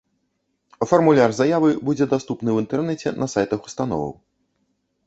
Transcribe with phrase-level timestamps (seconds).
[0.91, 4.13] Фармуляр заявы будзе даступны ў інтэрнэце на сайтах установаў.